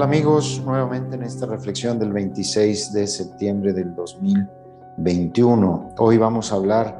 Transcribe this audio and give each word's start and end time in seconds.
tal 0.00 0.08
amigos? 0.08 0.62
Nuevamente 0.64 1.16
en 1.16 1.24
esta 1.24 1.44
reflexión 1.44 1.98
del 1.98 2.10
26 2.10 2.94
de 2.94 3.06
septiembre 3.06 3.74
del 3.74 3.94
2021. 3.94 5.92
Hoy 5.98 6.16
vamos 6.16 6.52
a 6.52 6.54
hablar 6.56 6.98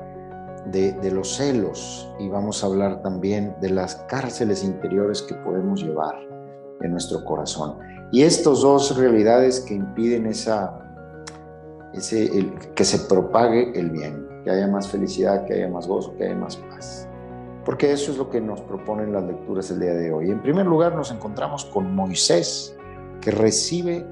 de, 0.66 1.10
los 1.10 1.36
celos 1.36 2.12
y 2.18 2.28
vamos 2.28 2.62
a 2.62 2.66
hablar 2.66 3.00
también 3.00 3.54
de 3.62 3.70
las 3.70 3.94
cárceles 4.06 4.62
interiores 4.62 5.22
que 5.22 5.34
podemos 5.34 5.82
llevar 5.82 6.14
en 6.82 6.90
nuestro 6.90 7.24
corazón. 7.24 7.78
Y 8.12 8.20
estas 8.20 8.60
dos 8.60 8.94
realidades 8.94 9.60
que 9.60 9.72
impiden 9.72 10.24
que 10.24 10.34
se 12.84 12.98
propague 13.08 13.80
el 13.80 13.92
bien, 13.92 14.28
que 14.44 14.50
haya 14.50 14.68
más 14.68 14.88
felicidad, 14.88 15.46
que 15.46 15.54
haya 15.54 15.68
más 15.68 15.86
gozo, 15.86 16.14
que 16.18 16.24
haya 16.24 16.36
más 16.36 16.56
paz 16.56 17.06
porque 17.64 17.92
eso 17.92 18.10
es 18.10 18.18
lo 18.18 18.30
que 18.30 18.40
nos 18.40 18.60
proponen 18.62 19.12
las 19.12 19.22
lecturas 19.22 19.70
el 19.70 19.80
día 19.80 19.92
de 19.92 20.12
hoy. 20.12 20.30
En 20.30 20.42
primer 20.42 20.66
lugar, 20.66 20.94
nos 20.94 21.12
encontramos 21.12 21.66
con 21.66 21.94
Moisés, 21.94 22.74
que 23.20 23.30
recibe 23.30 24.06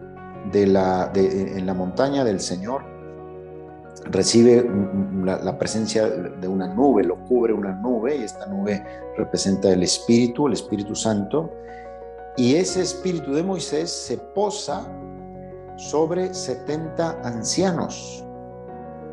en 0.53 1.67
la 1.67 1.75
montaña 1.75 2.25
del 2.25 2.41
Señor, 2.41 2.99
recibe 4.11 4.69
la, 5.25 5.59
presencia 5.59 6.09
de 6.09 6.49
una 6.49 6.73
nube, 6.75 7.05
lo 7.05 7.17
cubre 7.25 7.53
una 7.53 7.73
nube, 7.73 8.17
y 8.17 8.23
esta 8.23 8.47
nube 8.47 8.83
representa 9.17 9.71
el 9.71 9.83
Espíritu, 9.83 10.47
el 10.47 10.55
Espíritu 10.55 10.95
Santo, 10.95 11.51
y 12.37 12.55
ese 12.55 12.83
Espíritu 12.83 13.33
de 13.35 13.43
Moisés 13.43 13.91
se 13.91 14.17
posa 14.19 14.87
sobre 15.77 16.33
70 16.33 17.21
ancianos, 17.23 18.25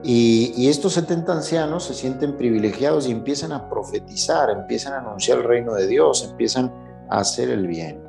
y, 0.07 0.69
estos 0.69 0.93
70 0.93 1.33
ancianos 1.33 1.85
se 1.85 1.95
sienten 1.95 2.37
privilegiados 2.37 3.07
y 3.07 3.11
empiezan 3.11 3.51
a 3.51 3.67
profetizar, 3.67 4.51
empiezan 4.51 4.93
a 4.93 4.99
anunciar 4.99 5.39
el 5.39 5.45
reino 5.45 5.73
de 5.73 5.87
Dios, 5.87 6.27
empiezan 6.29 6.71
a 7.09 7.19
hacer 7.19 7.49
el 7.49 7.65
bien. 7.65 8.04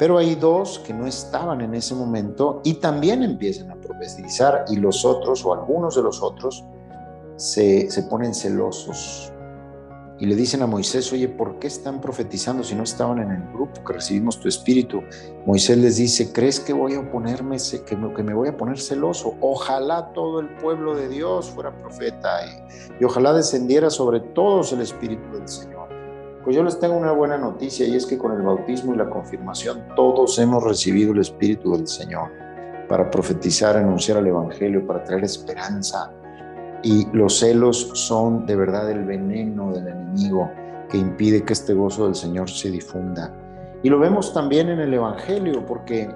Pero 0.00 0.18
hay 0.18 0.34
dos 0.34 0.80
que 0.80 0.92
no 0.92 1.06
estaban 1.06 1.60
en 1.60 1.74
ese 1.74 1.94
momento 1.94 2.62
y 2.64 2.74
también 2.74 3.22
empiezan 3.22 3.70
a 3.70 3.76
profetizar 3.76 4.64
y 4.70 4.76
los 4.76 5.04
otros 5.04 5.44
o 5.44 5.52
algunos 5.52 5.94
de 5.94 6.02
los 6.02 6.22
otros 6.22 6.64
se, 7.36 7.90
se 7.90 8.02
ponen 8.04 8.34
celosos 8.34 9.30
y 10.20 10.26
le 10.26 10.36
dicen 10.36 10.62
a 10.62 10.66
Moisés, 10.66 11.10
oye, 11.14 11.28
¿por 11.28 11.58
qué 11.58 11.66
están 11.66 11.98
profetizando 12.00 12.62
si 12.62 12.74
no 12.74 12.82
estaban 12.82 13.20
en 13.20 13.30
el 13.30 13.42
grupo 13.54 13.82
que 13.82 13.94
recibimos 13.94 14.38
tu 14.38 14.48
espíritu? 14.48 15.02
Moisés 15.46 15.78
les 15.78 15.96
dice, 15.96 16.30
¿crees 16.30 16.60
que 16.60 16.74
voy 16.74 16.94
a 16.94 17.10
ponerme, 17.10 17.56
que 17.86 17.96
me, 17.96 18.12
que 18.12 18.22
me 18.22 18.34
voy 18.34 18.48
a 18.48 18.56
poner 18.56 18.78
celoso? 18.78 19.34
Ojalá 19.40 20.12
todo 20.12 20.40
el 20.40 20.48
pueblo 20.56 20.94
de 20.94 21.08
Dios 21.08 21.48
fuera 21.48 21.74
profeta 21.74 22.28
y 23.00 23.04
ojalá 23.04 23.32
descendiera 23.32 23.88
sobre 23.88 24.20
todos 24.20 24.74
el 24.74 24.82
espíritu 24.82 25.38
del 25.38 25.48
Señor. 25.48 25.79
Pues 26.44 26.56
yo 26.56 26.62
les 26.62 26.78
tengo 26.78 26.96
una 26.96 27.12
buena 27.12 27.36
noticia 27.36 27.86
y 27.86 27.96
es 27.96 28.06
que 28.06 28.16
con 28.16 28.32
el 28.32 28.42
bautismo 28.42 28.94
y 28.94 28.96
la 28.96 29.10
confirmación 29.10 29.84
todos 29.94 30.38
hemos 30.38 30.64
recibido 30.64 31.12
el 31.12 31.18
espíritu 31.18 31.76
del 31.76 31.86
Señor 31.86 32.30
para 32.88 33.10
profetizar, 33.10 33.76
anunciar 33.76 34.18
el 34.18 34.28
Evangelio, 34.28 34.86
para 34.86 35.04
traer 35.04 35.22
esperanza, 35.24 36.10
y 36.82 37.06
los 37.12 37.38
celos 37.38 37.90
son 37.94 38.46
de 38.46 38.56
verdad 38.56 38.90
el 38.90 39.04
veneno 39.04 39.72
del 39.72 39.88
enemigo 39.88 40.50
que 40.88 40.98
impide 40.98 41.44
que 41.44 41.52
este 41.52 41.74
gozo 41.74 42.06
del 42.06 42.14
Señor 42.14 42.48
se 42.50 42.70
difunda. 42.70 43.32
Y 43.82 43.88
lo 43.88 43.98
vemos 43.98 44.32
también 44.34 44.68
en 44.70 44.80
el 44.80 44.92
Evangelio, 44.92 45.64
porque 45.64 46.10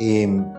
em, 0.00 0.52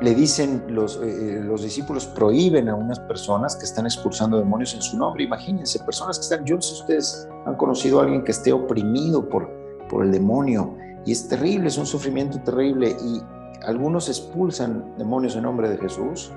le 0.00 0.14
dicen 0.14 0.64
los, 0.68 0.96
eh, 0.96 1.00
eh, 1.04 1.40
los 1.42 1.62
discípulos 1.62 2.06
prohíben 2.06 2.68
a 2.68 2.74
unas 2.74 2.98
personas 3.00 3.56
que 3.56 3.64
están 3.64 3.86
expulsando 3.86 4.38
demonios 4.38 4.74
en 4.74 4.82
su 4.82 4.96
nombre. 4.96 5.24
Imagínense, 5.24 5.78
personas 5.80 6.18
que 6.18 6.22
están, 6.22 6.44
yo 6.44 6.56
no 6.56 6.62
sé 6.62 6.74
si 6.74 6.80
ustedes 6.80 7.28
han 7.46 7.56
conocido 7.56 8.00
a 8.00 8.04
alguien 8.04 8.24
que 8.24 8.32
esté 8.32 8.52
oprimido 8.52 9.28
por, 9.28 9.50
por 9.88 10.04
el 10.04 10.12
demonio 10.12 10.76
y 11.04 11.12
es 11.12 11.28
terrible, 11.28 11.68
es 11.68 11.78
un 11.78 11.86
sufrimiento 11.86 12.40
terrible 12.40 12.96
y 13.02 13.20
algunos 13.64 14.08
expulsan 14.08 14.94
demonios 14.96 15.36
en 15.36 15.42
nombre 15.42 15.68
de 15.68 15.76
Jesús 15.76 16.32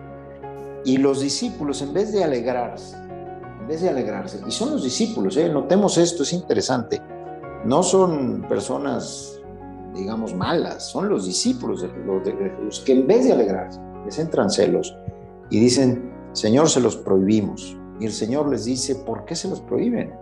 y 0.86 0.98
los 0.98 1.22
discípulos, 1.22 1.82
en 1.82 1.94
vez 1.94 2.12
de 2.12 2.24
alegrarse, 2.24 2.98
en 2.98 3.68
vez 3.68 3.82
de 3.82 3.90
alegrarse, 3.90 4.42
y 4.46 4.52
son 4.52 4.72
los 4.72 4.84
discípulos, 4.84 5.38
¿eh? 5.38 5.48
notemos 5.48 5.98
esto, 5.98 6.24
es 6.24 6.34
interesante, 6.34 7.02
no 7.66 7.84
son 7.84 8.46
personas, 8.50 9.40
digamos, 9.94 10.34
malas, 10.34 10.90
son 10.90 11.10
los 11.10 11.26
discípulos 11.26 11.86
los 12.06 12.24
de 12.24 12.34
Jesús, 12.34 12.84
que 12.86 12.94
en 12.94 13.08
vez 13.08 13.26
de 13.26 13.34
alegrarse, 13.34 13.80
les 14.06 14.20
entran 14.20 14.50
celos 14.50 14.98
y 15.50 15.60
dicen, 15.60 16.12
Señor, 16.34 16.70
se 16.70 16.82
los 16.82 16.98
prohibimos. 16.98 17.78
Y 18.00 18.06
el 18.06 18.12
Señor 18.12 18.50
les 18.50 18.66
dice, 18.66 18.96
¿por 18.96 19.24
qué 19.26 19.36
se 19.36 19.48
los 19.48 19.62
prohíben? 19.62 20.14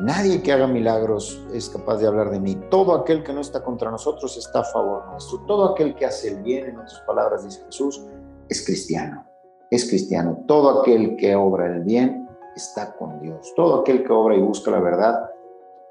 Nadie 0.00 0.42
que 0.42 0.52
haga 0.52 0.66
milagros 0.66 1.44
es 1.52 1.68
capaz 1.68 1.98
de 1.98 2.06
hablar 2.06 2.30
de 2.30 2.40
mí. 2.40 2.56
Todo 2.70 2.94
aquel 2.94 3.22
que 3.22 3.32
no 3.32 3.40
está 3.40 3.62
contra 3.62 3.90
nosotros 3.90 4.36
está 4.36 4.60
a 4.60 4.64
favor 4.64 5.06
nuestro. 5.10 5.40
Todo 5.46 5.72
aquel 5.72 5.94
que 5.94 6.06
hace 6.06 6.28
el 6.28 6.42
bien, 6.42 6.66
en 6.66 6.78
otras 6.78 7.00
palabras, 7.06 7.44
dice 7.44 7.62
Jesús, 7.66 8.02
es 8.48 8.64
cristiano 8.64 9.24
es 9.70 9.88
cristiano. 9.88 10.42
Todo 10.46 10.80
aquel 10.80 11.16
que 11.16 11.34
obra 11.34 11.66
el 11.66 11.84
bien 11.84 12.28
está 12.56 12.94
con 12.96 13.20
Dios. 13.20 13.52
Todo 13.54 13.80
aquel 13.80 14.04
que 14.04 14.12
obra 14.12 14.34
y 14.34 14.40
busca 14.40 14.70
la 14.70 14.80
verdad 14.80 15.30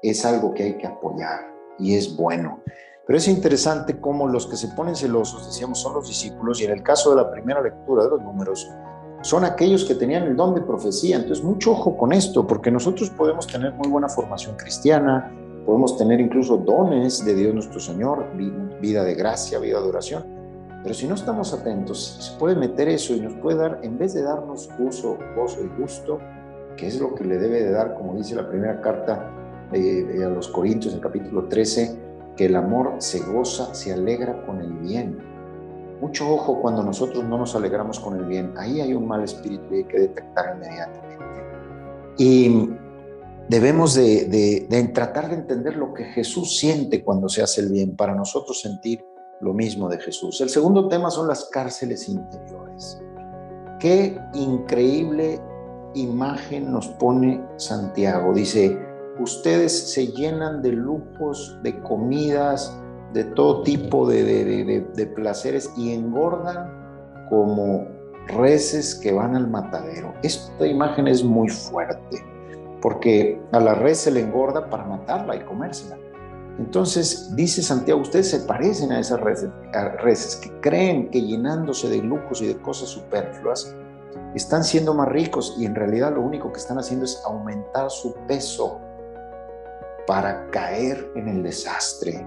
es 0.02 0.24
algo 0.24 0.54
que 0.54 0.62
hay 0.64 0.76
que 0.76 0.86
apoyar 0.86 1.50
y 1.80 1.96
es 1.96 2.16
bueno. 2.16 2.60
Pero 3.06 3.18
es 3.18 3.26
interesante 3.26 4.00
cómo 4.00 4.28
los 4.28 4.46
que 4.46 4.56
se 4.56 4.68
ponen 4.68 4.94
celosos, 4.94 5.46
decíamos, 5.46 5.80
son 5.80 5.94
los 5.94 6.06
discípulos 6.06 6.60
y 6.60 6.64
en 6.64 6.70
el 6.70 6.82
caso 6.82 7.10
de 7.10 7.16
la 7.16 7.30
primera 7.30 7.60
lectura 7.60 8.04
de 8.04 8.10
los 8.10 8.22
números, 8.22 8.70
son 9.22 9.44
aquellos 9.44 9.84
que 9.84 9.94
tenían 9.94 10.22
el 10.24 10.36
don 10.36 10.54
de 10.54 10.60
profecía. 10.60 11.16
Entonces, 11.16 11.44
mucho 11.44 11.72
ojo 11.72 11.96
con 11.96 12.12
esto, 12.12 12.46
porque 12.46 12.70
nosotros 12.70 13.10
podemos 13.10 13.46
tener 13.46 13.72
muy 13.74 13.88
buena 13.88 14.08
formación 14.08 14.56
cristiana, 14.56 15.32
podemos 15.66 15.96
tener 15.98 16.20
incluso 16.20 16.56
dones 16.56 17.24
de 17.24 17.34
Dios 17.34 17.54
nuestro 17.54 17.80
Señor, 17.80 18.26
vida 18.80 19.04
de 19.04 19.14
gracia, 19.14 19.58
vida 19.58 19.80
de 19.80 19.88
oración, 19.88 20.24
pero 20.82 20.94
si 20.94 21.06
no 21.06 21.14
estamos 21.14 21.52
atentos, 21.52 22.16
se 22.20 22.38
puede 22.38 22.56
meter 22.56 22.88
eso 22.88 23.14
y 23.14 23.20
nos 23.20 23.34
puede 23.34 23.58
dar, 23.58 23.80
en 23.82 23.98
vez 23.98 24.14
de 24.14 24.22
darnos 24.22 24.70
uso, 24.78 25.18
gozo 25.36 25.60
y 25.62 25.80
gusto, 25.80 26.18
que 26.76 26.86
es 26.86 26.98
lo 26.98 27.14
que 27.14 27.24
le 27.24 27.38
debe 27.38 27.62
de 27.62 27.70
dar, 27.72 27.94
como 27.94 28.14
dice 28.14 28.34
la 28.34 28.48
primera 28.48 28.80
carta 28.80 29.30
a 29.72 30.28
los 30.28 30.48
Corintios, 30.48 30.94
el 30.94 31.00
capítulo 31.00 31.48
13, 31.48 31.98
que 32.36 32.46
el 32.46 32.56
amor 32.56 32.94
se 32.98 33.20
goza, 33.20 33.74
se 33.74 33.92
alegra 33.92 34.44
con 34.46 34.60
el 34.60 34.72
bien. 34.72 35.18
Mucho 36.00 36.32
ojo 36.32 36.60
cuando 36.60 36.82
nosotros 36.82 37.24
no 37.24 37.38
nos 37.38 37.54
alegramos 37.54 38.00
con 38.00 38.16
el 38.18 38.24
bien. 38.24 38.54
Ahí 38.56 38.80
hay 38.80 38.94
un 38.94 39.06
mal 39.06 39.22
espíritu 39.22 39.64
y 39.72 39.78
hay 39.78 39.84
que 39.84 40.00
detectar 40.00 40.56
inmediatamente. 40.56 41.18
Y 42.16 42.70
debemos 43.48 43.94
de, 43.94 44.66
de 44.68 44.88
tratar 44.94 45.28
de 45.28 45.36
entender 45.36 45.76
lo 45.76 45.92
que 45.92 46.04
Jesús 46.04 46.58
siente 46.58 47.04
cuando 47.04 47.28
se 47.28 47.42
hace 47.42 47.60
el 47.60 47.70
bien, 47.70 47.96
para 47.96 48.14
nosotros 48.14 48.60
sentir 48.60 49.04
lo 49.40 49.52
mismo 49.52 49.88
de 49.88 49.98
Jesús. 49.98 50.40
El 50.40 50.48
segundo 50.48 50.88
tema 50.88 51.10
son 51.10 51.28
las 51.28 51.46
cárceles 51.46 52.08
interiores. 52.08 53.00
Qué 53.78 54.18
increíble 54.34 55.40
imagen 55.94 56.70
nos 56.70 56.88
pone 56.88 57.42
Santiago. 57.56 58.32
Dice, 58.32 58.78
ustedes 59.20 59.92
se 59.92 60.08
llenan 60.08 60.62
de 60.62 60.72
lujos, 60.72 61.58
de 61.62 61.78
comidas, 61.82 62.76
de 63.12 63.24
todo 63.24 63.62
tipo 63.62 64.08
de, 64.08 65.08
placeres 65.14 65.70
y 65.76 65.92
engordan 65.92 66.70
como 67.28 67.86
reses 68.26 68.94
que 68.94 69.12
van 69.12 69.36
al 69.36 69.48
matadero. 69.48 70.14
Esta 70.22 70.66
imagen 70.66 71.08
es 71.08 71.22
muy 71.24 71.48
fuerte 71.48 72.24
porque 72.80 73.40
a 73.52 73.60
la 73.60 73.74
res 73.74 73.98
se 73.98 74.10
le 74.10 74.20
engorda 74.20 74.70
para 74.70 74.84
matarla 74.84 75.36
y 75.36 75.40
comérsela. 75.40 75.98
Entonces, 76.58 77.34
dice 77.36 77.62
Santiago, 77.62 78.00
ustedes 78.00 78.30
se 78.30 78.40
parecen 78.40 78.92
a 78.92 79.00
esas 79.00 79.20
reses, 79.20 80.36
que 80.36 80.50
creen 80.60 81.10
que 81.10 81.22
llenándose 81.22 81.88
de 81.88 81.98
lujos 81.98 82.42
y 82.42 82.48
de 82.48 82.56
cosas 82.58 82.88
superfluas, 82.88 83.74
están 84.34 84.62
siendo 84.64 84.94
más 84.94 85.08
ricos 85.08 85.56
y 85.58 85.64
en 85.64 85.74
realidad 85.74 86.14
lo 86.14 86.22
único 86.22 86.52
que 86.52 86.58
están 86.58 86.78
haciendo 86.78 87.04
es 87.04 87.22
aumentar 87.24 87.90
su 87.90 88.14
peso 88.26 88.80
para 90.10 90.50
caer 90.50 91.12
en 91.14 91.28
el 91.28 91.44
desastre, 91.44 92.26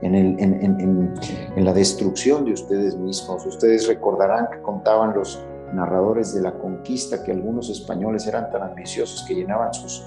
en, 0.00 0.14
en, 0.14 1.14
la 1.62 1.74
destrucción 1.74 2.46
de 2.46 2.54
ustedes 2.54 2.96
mismos. 2.96 3.44
Ustedes 3.44 3.86
recordarán 3.86 4.48
que 4.50 4.62
contaban 4.62 5.12
los 5.12 5.46
narradores 5.74 6.34
de 6.34 6.40
la 6.40 6.54
conquista 6.54 7.22
que 7.22 7.32
algunos 7.32 7.68
españoles 7.68 8.26
eran 8.26 8.50
tan 8.50 8.62
ambiciosos 8.62 9.26
que 9.28 9.34
llenaban 9.34 9.74
sus, 9.74 10.02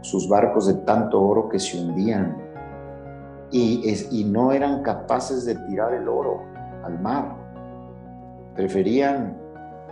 sus 0.00 0.28
barcos 0.28 0.66
de 0.66 0.74
tanto 0.82 1.22
oro 1.22 1.48
que 1.48 1.60
se 1.60 1.78
hundían 1.78 2.36
y, 3.52 4.24
no 4.28 4.50
eran 4.50 4.82
capaces 4.82 5.44
de 5.44 5.54
tirar 5.54 5.94
el 5.94 6.08
oro 6.08 6.42
al 6.82 6.98
mar. 6.98 7.36
Preferían 8.56 9.38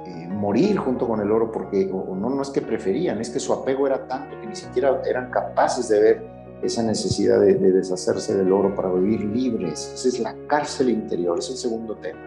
eh, 0.05 0.27
morir 0.27 0.77
junto 0.77 1.07
con 1.07 1.21
el 1.21 1.31
oro 1.31 1.53
porque, 1.53 1.89
o, 1.93 2.17
no, 2.17 2.31
no 2.31 2.43
es 2.43 2.51
que 2.51 2.63
preferían, 2.63 3.21
es 3.21 3.31
que 3.31 3.39
su 3.39 3.53
apego 3.53 3.87
era 3.87 4.09
tanto 4.09 4.41
que 4.41 4.47
ni 4.49 4.57
siquiera 4.57 5.01
eran 5.09 5.31
capaces 5.31 5.89
de 5.89 6.01
ver 6.01 6.38
esa 6.63 6.83
necesidad 6.83 7.41
de, 7.41 7.55
de 7.55 7.73
deshacerse 7.73 8.37
del 8.37 8.53
oro 8.53 8.75
para 8.75 8.91
vivir 8.93 9.25
libres. 9.25 9.93
Esa 9.95 10.09
es 10.09 10.21
la 10.21 10.35
cárcel 10.47 10.91
interior, 10.91 11.39
es 11.39 11.51
el 11.51 11.57
segundo 11.57 11.97
tema. 11.97 12.19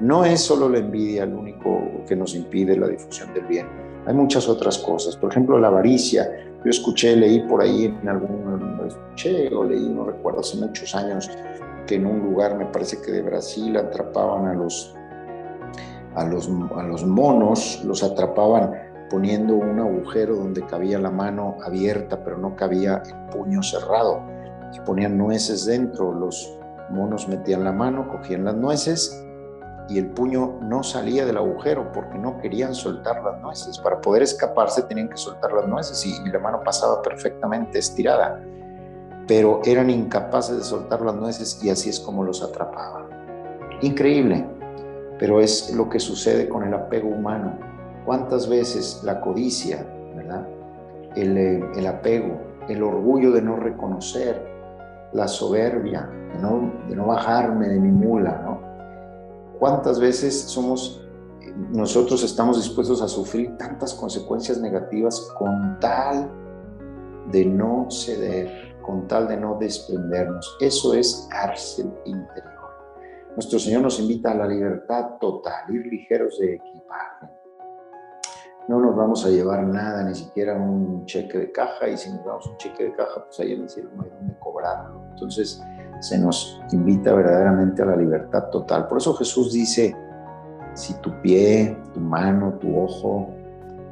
No 0.00 0.24
es 0.26 0.42
solo 0.42 0.68
la 0.68 0.78
envidia 0.78 1.24
el 1.24 1.32
único 1.32 1.80
que 2.06 2.14
nos 2.14 2.34
impide 2.34 2.76
la 2.76 2.88
difusión 2.88 3.32
del 3.32 3.46
bien. 3.46 3.66
Hay 4.06 4.14
muchas 4.14 4.48
otras 4.48 4.78
cosas. 4.78 5.16
Por 5.16 5.30
ejemplo, 5.30 5.58
la 5.58 5.68
avaricia. 5.68 6.30
Yo 6.64 6.70
escuché, 6.70 7.16
leí 7.16 7.40
por 7.48 7.62
ahí 7.62 7.86
en 7.86 8.08
algún, 8.08 8.80
escuché 8.86 9.54
o 9.54 9.64
leí, 9.64 9.88
no 9.88 10.04
recuerdo, 10.04 10.40
hace 10.40 10.58
muchos 10.58 10.94
años, 10.94 11.30
que 11.86 11.94
en 11.94 12.06
un 12.06 12.20
lugar, 12.20 12.56
me 12.56 12.66
parece 12.66 13.00
que 13.00 13.12
de 13.12 13.22
Brasil, 13.22 13.76
atrapaban 13.76 14.46
a 14.46 14.54
los, 14.54 14.94
a 16.14 16.24
los, 16.24 16.50
a 16.76 16.82
los 16.82 17.06
monos, 17.06 17.82
los 17.84 18.02
atrapaban 18.02 18.72
poniendo 19.10 19.54
un 19.54 19.78
agujero 19.78 20.36
donde 20.36 20.64
cabía 20.66 20.98
la 20.98 21.10
mano 21.10 21.56
abierta, 21.64 22.22
pero 22.22 22.38
no 22.38 22.56
cabía 22.56 23.02
el 23.06 23.30
puño 23.30 23.62
cerrado. 23.62 24.22
Y 24.72 24.80
ponían 24.80 25.16
nueces 25.16 25.64
dentro, 25.64 26.12
los 26.12 26.58
monos 26.90 27.28
metían 27.28 27.64
la 27.64 27.72
mano, 27.72 28.08
cogían 28.08 28.44
las 28.44 28.54
nueces 28.54 29.22
y 29.88 29.98
el 29.98 30.08
puño 30.08 30.58
no 30.62 30.82
salía 30.82 31.24
del 31.24 31.36
agujero 31.36 31.92
porque 31.92 32.18
no 32.18 32.38
querían 32.38 32.74
soltar 32.74 33.22
las 33.22 33.40
nueces. 33.40 33.78
Para 33.78 34.00
poder 34.00 34.22
escaparse 34.22 34.82
tenían 34.82 35.08
que 35.08 35.16
soltar 35.16 35.52
las 35.52 35.68
nueces 35.68 36.04
y, 36.04 36.28
la 36.28 36.38
mano 36.38 36.62
pasaba 36.64 37.02
perfectamente 37.02 37.78
estirada, 37.78 38.42
pero 39.28 39.60
eran 39.64 39.90
incapaces 39.90 40.56
de 40.56 40.64
soltar 40.64 41.02
las 41.02 41.14
nueces 41.14 41.62
y 41.62 41.70
así 41.70 41.90
es 41.90 42.00
como 42.00 42.24
los 42.24 42.42
atrapaban. 42.42 43.06
Increíble, 43.82 44.44
pero 45.18 45.40
es 45.40 45.72
lo 45.74 45.88
que 45.88 46.00
sucede 46.00 46.48
con 46.48 46.64
el 46.64 46.74
apego 46.74 47.08
humano. 47.08 47.58
¿Cuántas 48.06 48.48
veces 48.48 49.02
la 49.04 49.20
codicia, 49.20 49.84
¿verdad? 50.14 50.46
El, 51.16 51.36
eh, 51.36 51.60
el 51.76 51.86
apego, 51.86 52.40
el 52.68 52.82
orgullo 52.82 53.32
de 53.32 53.42
no 53.42 53.56
reconocer, 53.56 54.40
la 55.12 55.26
soberbia, 55.26 56.08
de 56.32 56.38
no, 56.40 56.72
de 56.88 56.94
no 56.94 57.06
bajarme 57.06 57.68
de 57.68 57.80
mi 57.80 57.90
mula, 57.90 58.40
¿no? 58.44 58.60
¿Cuántas 59.58 59.98
veces 59.98 60.38
somos, 60.38 61.04
nosotros 61.70 62.22
estamos 62.22 62.58
dispuestos 62.58 63.02
a 63.02 63.08
sufrir 63.08 63.56
tantas 63.56 63.94
consecuencias 63.94 64.60
negativas 64.60 65.32
con 65.38 65.80
tal 65.80 66.30
de 67.32 67.44
no 67.44 67.88
ceder, 67.90 68.76
con 68.82 69.08
tal 69.08 69.26
de 69.26 69.36
no 69.36 69.56
desprendernos? 69.58 70.56
Eso 70.60 70.94
es 70.94 71.26
cárcel 71.30 71.90
interior. 72.04 72.54
Nuestro 73.34 73.58
Señor 73.58 73.82
nos 73.82 73.98
invita 73.98 74.30
a 74.30 74.34
la 74.34 74.46
libertad 74.46 75.16
total, 75.18 75.74
ir 75.74 75.86
ligeros 75.86 76.38
de 76.38 76.54
equipaje. 76.54 77.26
No 78.68 78.80
nos 78.80 78.96
vamos 78.96 79.24
a 79.24 79.28
llevar 79.28 79.64
nada, 79.64 80.02
ni 80.02 80.14
siquiera 80.14 80.54
un 80.54 81.04
cheque 81.06 81.38
de 81.38 81.52
caja, 81.52 81.88
y 81.88 81.96
si 81.96 82.10
nos 82.10 82.24
damos 82.24 82.46
un 82.46 82.56
cheque 82.56 82.84
de 82.84 82.92
caja, 82.94 83.24
pues 83.24 83.38
ahí 83.40 83.52
en 83.52 83.62
el 83.62 83.68
cielo 83.68 83.90
no 83.94 84.02
hay 84.02 84.10
dónde 84.10 84.34
cobrarlo. 84.40 85.04
Entonces, 85.10 85.62
se 86.00 86.18
nos 86.18 86.60
invita 86.72 87.14
verdaderamente 87.14 87.82
a 87.82 87.86
la 87.86 87.96
libertad 87.96 88.50
total. 88.50 88.88
Por 88.88 88.98
eso 88.98 89.14
Jesús 89.14 89.52
dice, 89.52 89.94
si 90.74 90.94
tu 90.94 91.10
pie, 91.22 91.78
tu 91.94 92.00
mano, 92.00 92.54
tu 92.54 92.76
ojo 92.76 93.30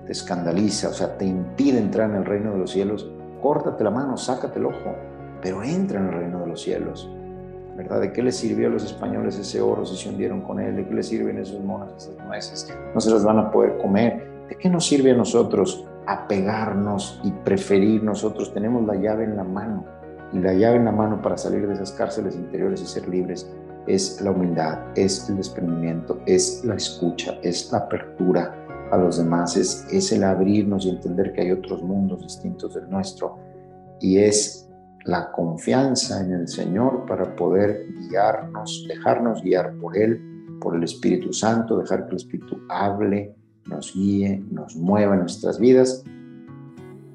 te 0.05 0.13
escandaliza, 0.13 0.89
o 0.89 0.93
sea, 0.93 1.17
te 1.17 1.25
impide 1.25 1.79
entrar 1.79 2.11
en 2.11 2.17
el 2.17 2.25
reino 2.25 2.53
de 2.53 2.59
los 2.59 2.71
cielos, 2.71 3.11
córtate 3.41 3.85
la 3.85 3.91
mano, 3.91 4.17
sácate 4.17 4.59
el 4.59 4.67
ojo, 4.67 4.95
pero 5.41 5.63
entra 5.63 6.01
en 6.01 6.09
el 6.09 6.13
reino 6.15 6.41
de 6.41 6.47
los 6.49 6.61
cielos. 6.61 7.09
¿Verdad? 7.77 8.01
¿De 8.01 8.13
qué 8.13 8.23
le 8.23 8.31
sirvió 8.31 8.69
a 8.69 8.71
los 8.71 8.85
españoles 8.85 9.37
ese 9.37 9.61
oro 9.61 9.85
si 9.85 9.97
se 9.97 10.09
hundieron 10.09 10.43
con 10.43 10.61
él? 10.61 10.77
¿De 10.77 10.87
qué 10.87 10.95
le 10.95 11.03
sirven 11.03 11.39
esos 11.39 11.61
monos, 11.61 11.93
esas 11.97 12.25
nueces? 12.25 12.73
No 12.95 13.01
se 13.01 13.11
las 13.11 13.25
van 13.25 13.39
a 13.39 13.51
poder 13.51 13.79
comer. 13.79 14.34
¿De 14.49 14.57
qué 14.57 14.69
nos 14.69 14.87
sirve 14.87 15.13
a 15.13 15.17
nosotros 15.17 15.85
apegarnos 16.07 17.21
y 17.25 17.31
preferir 17.31 18.03
nosotros? 18.03 18.53
Tenemos 18.53 18.87
la 18.87 18.95
llave 18.95 19.25
en 19.25 19.37
la 19.37 19.45
mano 19.45 19.85
y 20.33 20.39
la 20.39 20.53
llave 20.53 20.77
en 20.77 20.85
la 20.85 20.93
mano 20.93 21.23
para 21.23 21.37
salir 21.37 21.67
de 21.67 21.75
esas 21.75 21.93
cárceles 21.93 22.35
interiores 22.37 22.83
y 22.83 22.87
ser 22.87 23.09
libres 23.09 23.51
es 23.87 24.21
la 24.23 24.31
humildad, 24.31 24.79
es 24.97 25.29
el 25.29 25.37
desprendimiento, 25.37 26.21
es 26.27 26.65
la 26.65 26.75
escucha, 26.75 27.39
es 27.43 27.71
la 27.71 27.79
apertura 27.79 28.55
a 28.91 28.97
los 28.97 29.19
demás, 29.19 29.57
es, 29.57 29.87
es 29.93 30.13
el 30.13 30.25
abrirnos 30.25 30.87
y 30.87 30.91
entender 30.91 31.33
que 31.33 31.43
hay 31.43 31.53
otros 31.53 31.83
mundos 31.83 32.23
distintos 32.23 32.75
del 32.75 32.89
nuestro 32.89 33.39
y 34.01 34.19
es 34.19 34.69
la 35.05 35.31
confianza 35.33 36.21
en 36.23 36.33
el 36.33 36.49
Señor 36.49 37.05
para 37.07 37.37
poder 37.37 37.87
guiarnos, 38.09 38.87
dejarnos 38.89 39.43
guiar 39.43 39.75
por 39.77 39.97
Él, 39.97 40.21
por 40.61 40.77
el 40.77 40.85
Espíritu 40.85 41.33
Santo, 41.33 41.79
dejar 41.79 42.05
que 42.05 42.11
el 42.11 42.17
Espíritu 42.17 42.59
hable, 42.71 43.35
nos 43.67 43.95
guíe, 43.95 44.43
nos 44.51 44.77
mueva 44.77 45.15
en 45.15 45.21
nuestras 45.21 45.59
vidas 45.59 46.05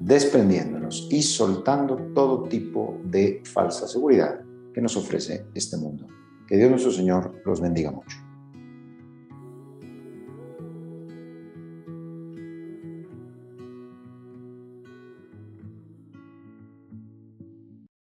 desprendiéndonos 0.00 1.06
y 1.10 1.22
soltando 1.22 1.96
todo 2.14 2.44
tipo 2.44 2.98
de 3.04 3.42
falsa 3.44 3.86
seguridad 3.86 4.40
que 4.72 4.80
nos 4.80 4.96
ofrece 4.96 5.46
este 5.54 5.76
mundo. 5.76 6.06
Que 6.46 6.56
Dios 6.56 6.70
nuestro 6.70 6.90
Señor 6.90 7.42
los 7.44 7.60
bendiga 7.60 7.92
mucho. 7.92 8.29